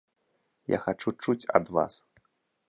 Я 0.75 0.79
хачу 0.85 1.13
чуць 1.27 1.49
ад 1.61 1.65
вас. 1.79 1.93